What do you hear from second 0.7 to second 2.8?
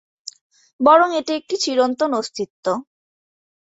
বরং এটি একটি চিরন্তন অস্তিত্ব।